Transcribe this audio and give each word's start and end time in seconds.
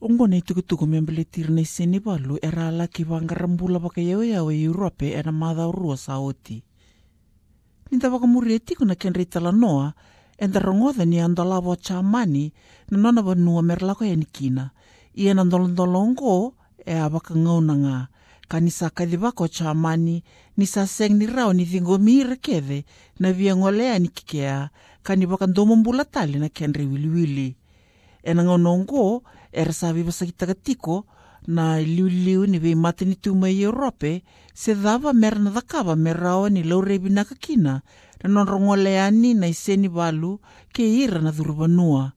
Ungona 0.00 0.36
itukutuku 0.36 0.86
membele 0.86 1.24
tirina 1.24 1.60
iseni 1.60 2.00
palu 2.00 2.38
era 2.42 2.68
alaki 2.68 3.04
vangarambula 3.04 3.78
vaka 3.78 4.00
yawe 4.00 4.28
yawe 4.28 4.54
Europe 4.62 5.10
era 5.10 5.32
mathaurua 5.32 5.96
saoti. 5.96 6.62
Ninta 7.90 8.10
vaka 8.10 8.26
muri 8.26 8.54
etiku 8.54 8.84
na 8.84 8.94
kenre 8.94 9.22
itala 9.22 9.50
noa, 9.52 9.92
enta 10.38 10.58
rongoda 10.60 11.04
ni 11.04 11.18
andolavo 11.20 11.76
chamani 11.76 12.52
na 12.90 12.98
nona 12.98 13.22
vanua 13.22 13.62
merlako 13.62 14.04
ya 14.04 14.16
nikina. 14.16 14.70
Ia 15.14 15.34
na 15.34 15.44
ndolondolongo 15.44 16.54
e 16.86 16.94
avaka 16.94 17.34
ngaunanga. 17.36 18.08
Kanisa 18.48 18.90
kadivako 18.90 19.48
chamani 19.48 20.22
ni 20.56 20.66
saseng 20.66 21.18
ni 21.18 21.26
rao 21.26 21.52
ni 21.52 21.64
vingomi 21.64 22.24
rekeve 22.24 22.84
na 23.18 23.32
viangolea 23.32 23.98
ni 23.98 24.08
kikea. 24.08 24.70
Kanivaka 25.02 25.46
ndomo 25.46 25.76
mbula 25.76 26.04
tali 26.04 26.38
na 26.38 26.48
kenre 26.48 26.84
wiliwili 26.86 27.56
enangonongo 28.22 29.22
erasavi 29.52 30.02
vasakitakatiko 30.02 31.04
na 31.46 31.80
liuliu 31.80 32.46
ni 32.46 32.58
vei 32.58 32.74
mate 32.74 33.04
ni 33.04 33.16
tuma 33.16 33.50
i 33.50 33.60
e 33.60 33.64
Europe 33.64 34.22
se 34.54 34.74
cava 34.74 35.12
mera 35.12 35.38
na 35.38 35.50
cakava 35.50 35.96
mera 35.96 36.30
awa 36.30 36.50
ni 36.50 36.62
laurevi 36.62 37.08
e 37.08 37.12
na 37.12 37.24
kakina 37.24 37.82
na 38.22 38.28
nonrongole 38.28 39.00
ani 39.00 39.34
na 39.34 39.46
iseni 39.46 39.88
valu 39.88 40.40
ke 40.72 40.82
ira 40.82 41.20
na 41.20 41.32
duruvanua. 41.32 42.12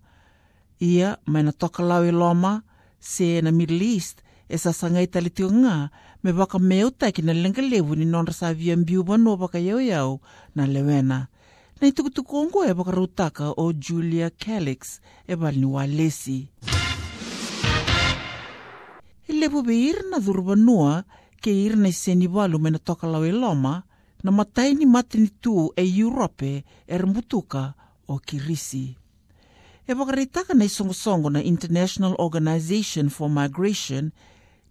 Ia 0.81 1.17
mai 1.25 1.43
na 1.43 1.51
tokalau 1.51 2.03
i 2.03 2.09
e 2.09 2.11
Loma 2.11 2.63
se 2.99 3.41
na 3.41 3.51
Middle 3.51 3.85
East 3.85 4.21
e 4.49 4.57
sasangai 4.57 5.07
talitionga 5.07 5.89
me 6.23 6.31
vaka 6.31 6.59
meutaki 6.59 7.21
na 7.21 7.33
lengalevu 7.33 7.95
ni 7.95 8.05
nodra 8.05 8.33
sa 8.33 8.53
viambiu 8.53 9.03
vanua 9.03 9.35
vakayauyau 9.35 10.19
na 10.55 10.65
lewena 10.67 11.27
naitukutukongo 11.81 12.65
evakarutaka 12.65 13.53
o 13.57 13.73
julia 13.73 14.29
calix 14.29 15.01
evali 15.27 15.59
ni 15.59 15.65
walesi 15.65 16.47
elevuve 19.27 19.81
ira 19.89 20.01
na 20.09 20.19
thuruvanua 20.19 21.03
ke 21.41 21.63
ira 21.65 21.75
na 21.75 21.87
iseni 21.89 22.27
valu 22.27 22.59
me 22.59 22.69
na 22.69 22.79
tokalau 22.79 23.25
e 23.25 23.31
loma 23.31 23.83
na 24.23 24.31
matai 24.31 24.73
ni 24.73 24.85
matinitu 24.85 25.73
e 25.75 25.83
yurope 25.83 26.63
e 26.87 26.97
rabutuka 26.97 27.73
o 28.07 28.19
kirisi. 28.19 28.95
E 29.87 29.93
vakareitaka 29.93 30.53
na 30.53 30.65
isongosongo 30.65 31.29
na 31.29 31.43
international 31.43 32.15
organization 32.17 33.09
for 33.09 33.29
migration 33.29 34.11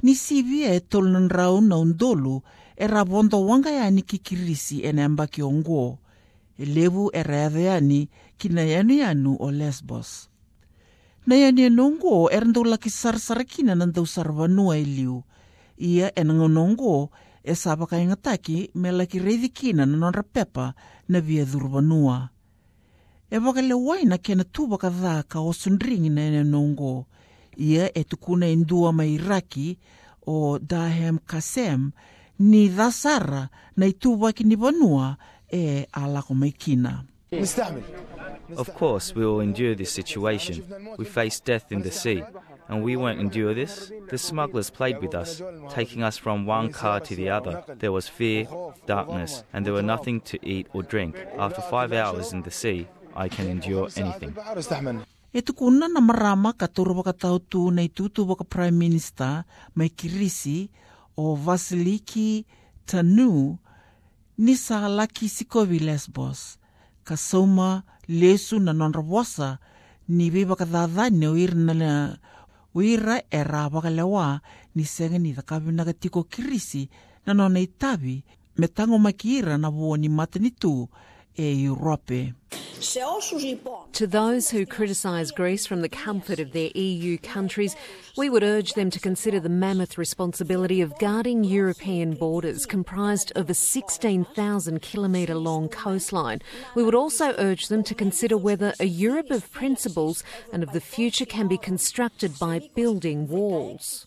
ni 0.02 0.14
sivia 0.14 0.74
e 0.74 0.80
tolu 0.80 1.08
na 1.10 1.20
nrau 1.20 1.60
na 1.60 1.78
udolu 1.78 2.42
e 2.76 2.86
ra 2.86 3.04
vontowaga 3.04 3.70
ya 3.70 3.90
ni 3.90 4.02
kikirisi 4.02 4.82
ena 4.84 5.04
ambaki 5.04 5.42
ongo 5.42 5.98
levu 6.64 7.10
e 7.12 7.22
readhe 7.22 7.62
yani 7.62 8.08
ki 8.38 8.48
na 8.48 8.62
yanu 8.62 8.94
yanu 8.94 9.36
o 9.40 9.50
Lesbos. 9.50 10.28
Na 11.26 11.36
yani 11.36 11.62
yanu 11.62 11.90
ngo 11.90 12.30
e 12.30 12.90
sarsarakina 12.90 13.74
na 13.74 13.86
ndau 13.86 14.06
saravanua 14.06 14.78
e 14.78 14.84
liu. 14.84 15.22
Ia 15.78 16.12
e 16.14 16.24
nangonongo 16.24 17.10
e 17.44 17.54
sabaka 17.54 17.98
ingataki 17.98 18.70
me 18.74 18.90
laki 18.92 19.18
reithi 19.18 19.48
kina 19.48 19.86
na 19.86 19.96
nonra 19.96 20.22
pepa 20.22 20.74
na 21.08 21.20
via 21.20 21.44
dhurvanua. 21.44 22.30
E 23.30 23.38
waka 23.38 23.62
waina 23.76 24.18
kena 24.18 24.44
tūwaka 24.44 24.90
dha 24.90 25.22
ka 25.22 25.40
o 25.40 25.52
sundringi 25.52 26.10
na 26.10 26.20
ene 26.20 26.44
nongo. 26.44 27.06
Ia 27.56 27.90
e 27.94 28.04
tukuna 28.04 28.48
indua 28.48 28.92
mai 28.92 29.14
Iraki 29.14 29.78
o 30.26 30.58
Dahem 30.58 31.18
Kasem 31.18 31.92
ni 32.38 32.68
dhasara 32.68 33.48
na 33.76 33.86
i 33.86 33.92
tūwaki 33.92 34.44
ni 34.44 34.56
vanua 34.56 35.16
e 35.52 35.86
alako 35.92 36.34
mai 36.34 36.52
kina. 36.52 37.04
Of 38.56 38.74
course, 38.74 39.14
we 39.14 39.24
will 39.24 39.40
endure 39.40 39.74
this 39.76 39.92
situation. 39.92 40.64
We 40.98 41.04
face 41.04 41.38
death 41.38 41.70
in 41.70 41.82
the 41.82 41.92
sea, 41.92 42.24
and 42.68 42.82
we 42.82 42.96
won't 42.96 43.20
endure 43.20 43.54
this. 43.54 43.92
The 44.10 44.18
smugglers 44.18 44.70
played 44.70 44.98
with 45.00 45.14
us, 45.14 45.40
taking 45.70 46.02
us 46.02 46.16
from 46.18 46.46
one 46.46 46.72
car 46.72 46.98
to 47.00 47.14
the 47.14 47.30
other. 47.30 47.62
There 47.78 47.92
was 47.92 48.08
fear, 48.08 48.48
darkness, 48.86 49.44
and 49.52 49.64
there 49.64 49.72
were 49.72 49.86
nothing 49.86 50.20
to 50.22 50.38
eat 50.42 50.66
or 50.72 50.82
drink. 50.82 51.14
After 51.38 51.62
five 51.62 51.92
hours 51.92 52.32
in 52.32 52.42
the 52.42 52.50
sea, 52.50 52.88
I 53.14 53.28
can 53.28 53.46
endure 53.48 53.88
anything. 53.96 54.34
E 55.32 55.42
tukuna 55.42 55.86
na 55.88 56.00
marama 56.00 56.52
ka 56.52 56.66
toro 56.66 56.94
waka 56.94 57.12
tau 57.12 57.38
tū 57.38 57.70
nei 57.70 57.86
tūtu 57.88 58.26
waka 58.26 58.42
Prime 58.42 58.74
Minister 58.74 59.44
mai 59.76 59.88
kirisi 59.88 60.68
o 61.16 61.36
Vasiliki 61.36 62.44
Thanou 62.84 63.58
nisala 64.40 65.04
kisiko 65.06 65.68
lesbos 65.68 66.56
ka 67.04 67.16
sauma 67.16 67.84
lesu 68.08 68.56
na 68.58 68.72
nondravosa 68.72 69.58
ni 70.08 70.30
vivakacacani 70.32 71.26
uirna 71.28 71.74
la 71.74 71.92
uira 72.74 73.20
era 73.30 73.68
vakalewa 73.68 74.40
ni 74.74 74.84
segeni 74.84 75.34
cakavinaka 75.36 75.92
tiko 75.92 76.24
kirisi 76.24 76.88
na 77.26 77.34
nona 77.34 77.60
itavi 77.60 78.24
me 78.56 78.66
tango 78.68 78.98
maki 78.98 79.38
ira 79.38 79.58
na 79.58 79.68
voni 79.70 80.08
matanitu 80.08 80.88
e 81.36 81.64
Europe. 81.64 82.34
To 82.80 84.06
those 84.06 84.50
who 84.50 84.64
criticise 84.64 85.30
Greece 85.30 85.66
from 85.66 85.82
the 85.82 85.88
comfort 85.88 86.38
of 86.38 86.52
their 86.52 86.70
EU 86.74 87.18
countries, 87.18 87.76
we 88.16 88.30
would 88.30 88.42
urge 88.42 88.72
them 88.72 88.88
to 88.90 88.98
consider 88.98 89.38
the 89.38 89.50
mammoth 89.50 89.98
responsibility 89.98 90.80
of 90.80 90.98
guarding 90.98 91.44
European 91.44 92.14
borders, 92.14 92.64
comprised 92.64 93.32
of 93.36 93.50
a 93.50 93.54
16,000 93.54 94.80
kilometre 94.80 95.34
long 95.34 95.68
coastline. 95.68 96.40
We 96.74 96.82
would 96.82 96.94
also 96.94 97.34
urge 97.36 97.68
them 97.68 97.82
to 97.84 97.94
consider 97.94 98.38
whether 98.38 98.72
a 98.80 98.86
Europe 98.86 99.30
of 99.30 99.52
principles 99.52 100.24
and 100.50 100.62
of 100.62 100.72
the 100.72 100.80
future 100.80 101.26
can 101.26 101.48
be 101.48 101.58
constructed 101.58 102.38
by 102.38 102.70
building 102.74 103.28
walls. 103.28 104.06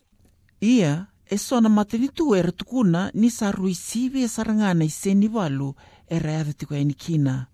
Ia, 0.63 1.09
e 1.29 1.37
sona 1.37 1.69
matini 1.69 2.09
tu 2.11 2.33
e 2.33 2.41
ratukuna 2.41 3.11
ni 3.13 3.29
sa 3.29 3.49
e 3.49 4.27
sarangana 4.27 4.83
i 4.83 4.89
seni 4.89 5.27
e 5.27 6.19
reathe 6.19 6.53
tiko 6.57 6.75
e 6.75 7.52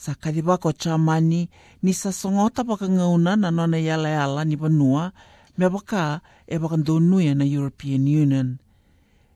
Sa 0.00 0.16
kadhiwaka 0.16 0.68
o 0.68 0.72
chamani 0.72 1.52
ni 1.84 1.92
sa 1.92 2.08
songota 2.08 2.64
waka 2.64 2.88
ngauna 2.88 3.36
na 3.36 3.50
nona 3.52 3.76
yala 3.76 4.08
yala 4.08 4.44
ni 4.48 4.56
vanua 4.56 5.12
me 5.58 5.66
waka 5.68 6.20
e 6.48 6.56
waka 6.56 6.76
ndonuia 6.76 7.34
na 7.36 7.44
European 7.44 8.08
Union. 8.08 8.56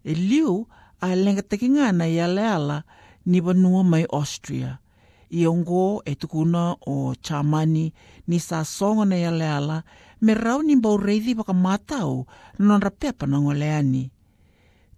E 0.05 0.15
liu 0.15 0.65
a 1.01 1.13
lenga 1.15 1.43
teki 1.45 1.69
ngana 1.69 2.07
yala 2.09 2.41
yala 2.41 2.77
ni 3.27 3.41
vanua 3.45 3.85
mai 3.85 4.09
Austria. 4.09 4.79
I 5.31 5.45
ongo 5.47 6.01
e 6.05 6.15
tukuna 6.15 6.77
o 6.87 7.15
chamani 7.21 7.93
ni 8.27 8.41
sa 8.41 8.65
songa 8.65 9.05
na 9.05 9.17
yala 9.17 9.45
yala 9.45 9.77
me 10.25 10.33
rau 10.35 10.63
ni 10.65 10.81
bau 10.81 10.97
reithi 10.97 11.37
waka 11.37 11.53
matau 11.53 12.25
na 12.59 12.65
nonra 12.65 12.91
pepa 12.91 13.27
na 13.27 13.37
ngoleani. 13.37 14.09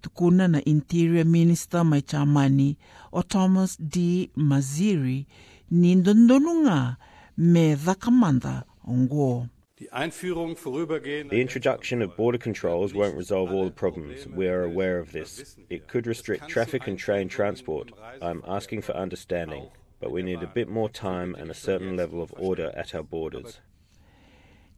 Tukuna 0.00 0.46
na 0.48 0.62
Interior 0.62 1.26
Minister 1.26 1.82
mai 1.84 2.02
chamani 2.06 2.78
o 3.10 3.22
Thomas 3.22 3.74
D. 3.82 4.30
Maziri 4.36 5.26
ni 5.70 5.94
ndondonunga 5.94 6.96
me 7.36 7.74
dhakamanda 7.74 8.64
ongo. 8.88 9.48
The 9.78 11.40
introduction 11.40 12.00
of 12.00 12.16
border 12.16 12.38
controls 12.38 12.94
won't 12.94 13.14
resolve 13.14 13.52
all 13.52 13.66
the 13.66 13.70
problems. 13.70 14.26
We 14.26 14.48
are 14.48 14.62
aware 14.64 14.98
of 14.98 15.12
this. 15.12 15.56
It 15.68 15.86
could 15.86 16.06
restrict 16.06 16.48
traffic 16.48 16.86
and 16.86 16.98
train 16.98 17.28
transport. 17.28 17.92
I'm 18.22 18.42
asking 18.48 18.82
for 18.82 18.96
understanding, 18.96 19.68
but 20.00 20.10
we 20.12 20.22
need 20.22 20.42
a 20.42 20.46
bit 20.46 20.70
more 20.70 20.88
time 20.88 21.34
and 21.34 21.50
a 21.50 21.54
certain 21.54 21.94
level 21.94 22.22
of 22.22 22.32
order 22.38 22.72
at 22.74 22.94
our 22.94 23.02
borders. 23.02 23.60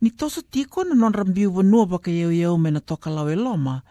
Ni 0.01 0.11
toso 0.11 0.43
tiko 0.43 0.85
na 0.85 0.95
non 0.95 1.13
rambiu 1.13 1.51
vanua 1.51 1.85
waka 1.91 2.11
iau 2.11 2.33
iau 2.33 2.59
me 2.59 2.71
na 2.71 2.81
toka 2.81 3.11
lau 3.11 3.29
e 3.29 3.37
loma, 3.37 3.83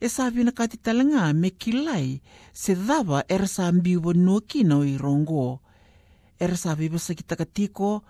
e 0.00 0.08
sa 0.08 0.30
vina 0.30 0.52
kati 0.52 0.76
talanga 0.78 1.32
me 1.34 1.50
kilai 1.50 2.20
se 2.52 2.74
dhava 2.74 3.22
e 3.28 3.38
rasa 3.38 3.66
ambiu 3.66 4.00
vanua 4.00 4.40
kina 4.40 4.78
o 4.78 4.84
i 4.84 4.96
rongo. 4.98 5.60
E 6.38 6.46
rasa 6.46 6.74
viva 6.74 6.98
sa 6.98 7.14
kitaka 7.14 7.44
tiko 7.48 8.04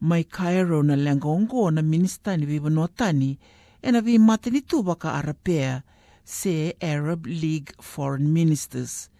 mai 0.00 0.24
Cairo 0.24 0.82
na 0.82 0.96
lengongo 0.96 1.70
na 1.70 1.82
minista 1.82 2.36
ni 2.36 2.46
viva 2.46 2.70
no 2.70 2.88
tani 2.88 3.38
e 3.82 3.92
na 3.92 4.00
vi 4.00 4.18
mate 4.18 4.50
ni 4.50 4.60
tu 4.62 4.80
waka 4.80 5.12
arapea 5.12 5.82
se 6.24 6.72
Arab 6.80 7.26
League 7.26 7.76
Foreign 7.80 8.32
Ministers. 8.32 9.10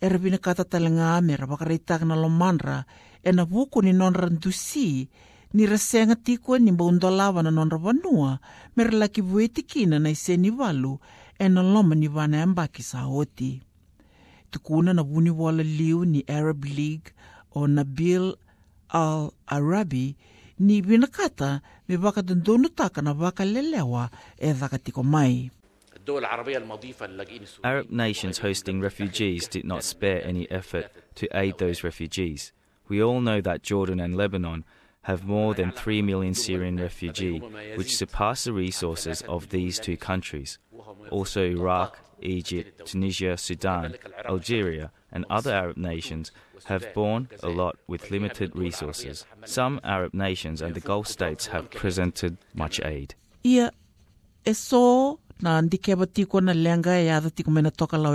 E 0.00 0.08
rabina 0.08 0.38
kata 0.38 0.64
talanga 0.64 1.20
me 1.24 1.36
ra 1.36 1.46
wakareitag 1.46 2.04
na 2.04 2.14
lomanra 2.16 2.84
e 3.24 3.32
na 3.32 3.44
vuku 3.44 3.82
ni 3.82 3.92
non 3.92 4.12
randusi 4.12 5.08
ni 5.54 5.66
rasenga 5.66 6.16
tiko 6.16 6.58
ni 6.58 6.72
maundolawa 6.72 7.42
na 7.42 7.50
non 7.50 7.72
vanua 7.72 8.38
me 8.76 8.84
ra 8.84 8.92
laki 8.92 9.20
vueti 9.24 9.62
kina 9.62 9.98
na 9.98 10.10
iseni 10.10 10.50
walu 10.50 11.00
e 11.38 11.48
na 11.48 11.62
loma 11.62 11.94
ni 11.94 12.08
vana 12.08 12.42
ambaki 12.42 12.82
sa 12.82 13.06
oti. 13.06 13.62
Tukuna 14.50 14.92
na 14.92 15.02
vuni 15.02 15.30
wala 15.30 15.62
liu 15.62 16.04
ni 16.04 16.24
Arab 16.28 16.64
League 16.64 17.12
o 17.58 17.66
Nabil 17.66 18.34
al-Arabi 18.90 20.16
ni 20.58 20.80
vinakata 20.82 21.60
me 21.88 21.96
waka 21.96 22.22
dondonu 22.22 22.68
taka 22.68 23.02
na 23.02 23.12
waka 23.12 23.44
lelewa 23.44 24.10
e 24.38 24.52
dhakatiko 24.52 25.02
mai. 25.04 25.50
Arab 27.64 27.90
nations 27.90 28.38
hosting 28.38 28.80
refugees 28.80 29.46
did 29.46 29.64
not 29.64 29.82
spare 29.84 30.24
any 30.24 30.50
effort 30.50 30.86
to 31.14 31.26
aid 31.36 31.58
those 31.58 31.84
refugees. 31.84 32.52
We 32.88 33.02
all 33.02 33.20
know 33.20 33.42
that 33.42 33.62
Jordan 33.62 34.00
and 34.00 34.16
Lebanon 34.16 34.64
have 35.02 35.26
more 35.26 35.52
than 35.54 35.70
3 35.70 36.00
million 36.02 36.34
Syrian 36.34 36.76
refugees, 36.76 37.42
which 37.76 37.96
surpass 37.96 38.44
the 38.44 38.54
resources 38.54 39.22
of 39.28 39.50
these 39.50 39.78
two 39.78 39.98
countries. 39.98 40.58
Also, 41.10 41.42
Iraq, 41.42 41.98
Egypt, 42.22 42.86
Tunisia, 42.86 43.36
Sudan, 43.36 43.94
Algeria, 44.24 44.90
and 45.12 45.24
other 45.30 45.52
Arab 45.52 45.76
nations 45.76 46.32
have 46.64 46.92
borne 46.94 47.28
a 47.42 47.48
lot 47.48 47.76
with 47.86 48.10
limited 48.10 48.54
resources. 48.54 49.24
Some 49.44 49.80
Arab 49.84 50.12
nations 50.14 50.60
and 50.62 50.74
the 50.74 50.80
Gulf 50.80 51.06
states 51.06 51.46
have 51.46 51.70
presented 51.70 52.36
much 52.54 52.80
aid. 52.84 53.14
Ia, 53.44 53.72
e 54.44 54.54
na 55.40 55.62
ndikeba 55.62 56.06
tiko 56.06 56.40
na 56.40 56.52
lenga 56.52 56.98
e 56.98 57.30
tiko 57.30 57.50
mena 57.50 57.70
toka 57.70 57.96
lau 57.98 58.14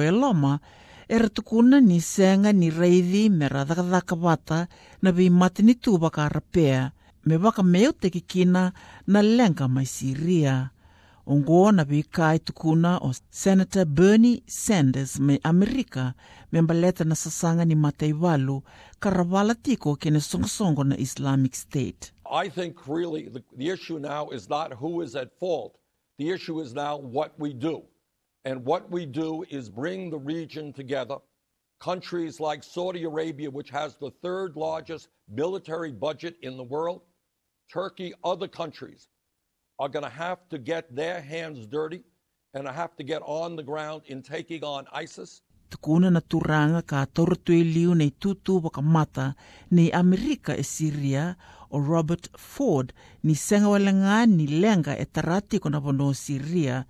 ni 1.82 2.02
senga 2.02 2.54
ni 2.54 2.70
reithi 2.70 3.30
me 3.30 3.48
radhakadhaka 3.48 4.68
na 5.02 5.12
vi 5.12 5.30
mati 5.30 5.64
ni 5.64 5.76
tu 5.76 5.98
baka 5.98 6.30
rapea, 6.30 6.92
me 7.26 7.38
baka 7.38 7.64
meo 7.64 7.94
kikina 7.94 8.74
na 9.08 9.22
lenga 9.22 9.68
mai 9.68 9.86
siria. 9.86 10.73
Tukuna 11.26 13.00
o 13.02 13.14
Senator 13.30 13.86
Bernie 13.86 14.44
Sanders 14.46 15.20
me 15.22 15.40
Amerika 15.46 16.14
me 16.52 16.62
mbaleta 16.62 17.06
na 17.06 17.64
ni 17.66 17.76
Matei 17.76 18.12
Walu 18.12 18.62
karawala 19.00 19.56
tiko 19.56 19.96
kene 19.96 20.20
songo 20.20 20.84
na 20.84 20.98
Islamic 20.98 21.56
State. 21.56 22.12
I 22.30 22.50
think 22.50 22.88
really 22.90 23.30
the, 23.30 23.42
the 23.56 23.70
issue 23.70 24.00
now 24.00 24.32
is 24.32 24.50
not 24.50 24.74
who 24.74 25.02
is 25.02 25.16
at 25.16 25.32
fault. 25.40 25.78
The 26.18 26.30
issue 26.30 26.60
is 26.60 26.74
now 26.74 26.98
what 26.98 27.40
we 27.40 27.54
do. 27.54 27.84
And 28.44 28.66
what 28.66 28.92
we 28.92 29.06
do 29.06 29.46
is 29.50 29.70
bring 29.70 30.10
the 30.10 30.20
region 30.20 30.74
together. 30.74 31.20
Countries 31.80 32.42
like 32.42 32.64
Saudi 32.64 33.06
Arabia, 33.06 33.50
which 33.50 33.70
has 33.70 33.96
the 33.96 34.12
third 34.22 34.58
largest 34.58 35.08
military 35.30 35.94
budget 35.94 36.36
in 36.42 36.58
the 36.58 36.64
world, 36.64 37.02
Turkey, 37.72 38.14
other 38.26 38.50
countries 38.50 39.08
are 39.80 39.90
going 39.90 40.04
to 40.04 40.10
have 40.10 40.40
to 40.50 40.58
get 40.58 40.94
their 40.96 41.22
hands 41.22 41.66
dirty 41.68 42.04
and 42.54 42.68
have 42.68 42.96
to 42.96 43.04
get 43.04 43.22
on 43.26 43.56
the 43.56 43.64
ground 43.64 44.02
in 44.06 44.22
taking 44.22 44.64
on 44.64 44.86
ISIS. 44.94 45.42
Tukuna 45.70 46.12
na 46.12 46.22
turanga 46.22 46.86
ka 46.86 47.06
tauratu 47.06 47.52
liu 47.52 47.96
nei 47.96 48.12
tutu 48.20 48.62
waka 48.62 48.82
mata 48.82 49.36
nei 49.72 49.90
Amerika 49.92 50.54
e 50.56 50.62
Syria 50.62 51.36
o 51.72 51.80
Robert 51.80 52.30
Ford 52.38 52.94
ni 53.24 53.34
senga 53.34 53.68
walenga 53.70 54.28
ni 54.30 54.46
lenga 54.46 54.94
e 55.00 55.06
tarati 55.06 55.60
kona 55.60 55.82
bono 55.82 56.14
Syria 56.14 56.86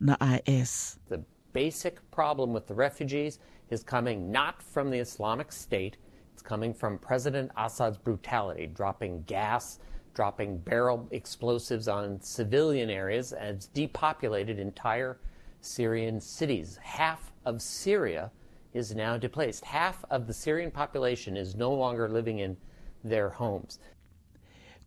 na 0.00 0.16
IS. 0.46 0.98
The 1.08 1.24
basic 1.52 1.98
problem 2.12 2.52
with 2.52 2.68
the 2.68 2.74
refugees 2.74 3.40
is 3.70 3.82
coming 3.82 4.30
not 4.30 4.62
from 4.62 4.90
the 4.90 4.98
Islamic 4.98 5.50
State, 5.50 5.96
it's 6.32 6.42
coming 6.42 6.72
from 6.72 6.98
President 6.98 7.50
Assad's 7.56 7.98
brutality, 7.98 8.68
dropping 8.68 9.24
gas, 9.26 9.80
dropping 10.14 10.58
barrel 10.58 11.06
explosives 11.10 11.88
on 11.88 12.20
civilian 12.20 12.90
areas, 12.90 13.32
it's 13.32 13.66
depopulated 13.66 14.58
entire 14.58 15.18
Syrian 15.60 16.20
cities. 16.20 16.78
Half 16.82 17.32
of 17.44 17.62
Syria 17.62 18.30
is 18.72 18.94
now 18.94 19.16
displaced. 19.16 19.64
Half 19.64 20.04
of 20.10 20.26
the 20.26 20.32
Syrian 20.32 20.70
population 20.70 21.36
is 21.36 21.54
no 21.54 21.72
longer 21.72 22.08
living 22.08 22.38
in 22.38 22.56
their 23.04 23.30
homes. 23.30 23.78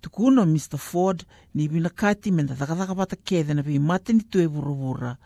Tukuno 0.01 0.45
Mr. 0.45 0.77
Ford 0.77 1.25
ni 1.53 1.67
binakati 1.69 2.31
men 2.31 2.47
takataka 2.47 2.95
pata 2.95 3.15
kede 3.15 3.53
na 3.55 3.61
bi 3.61 3.79
mate 3.79 4.13
ni 4.13 4.23
tu 4.23 4.39
e 4.39 4.47
vuravura. 4.47 5.17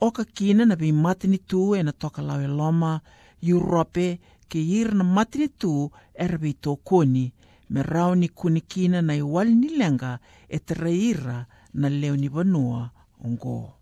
Oka 0.00 0.24
kina 0.24 0.64
na 0.64 0.74
bi 0.76 0.90
mate 0.92 1.28
ni 1.28 1.40
na 1.82 1.92
toka 1.92 2.22
lau 2.22 2.40
e 2.40 2.46
loma, 2.46 3.00
Europe, 3.40 4.18
ke 4.48 4.56
ir 4.56 4.92
na 4.94 5.04
mate 5.04 5.36
ni 5.38 5.48
tu 5.48 5.90
e 6.18 6.26
rabi 6.26 6.54
tō 6.54 6.78
koni, 6.84 7.32
mirauni 7.70 8.28
kunikina 8.28 9.02
na 9.02 9.14
iwali 9.14 9.54
nilenga 9.54 10.18
etereira 10.48 11.46
na 11.74 11.88
leo 11.88 12.16
nivanua 12.16 12.90
ongo. 13.24 13.77